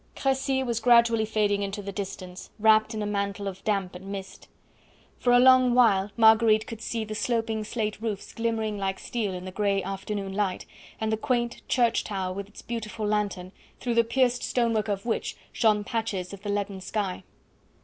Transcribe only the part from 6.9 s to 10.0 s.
the sloping slate roofs glimmering like steel in the grey